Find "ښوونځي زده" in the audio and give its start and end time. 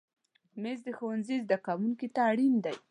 0.97-1.57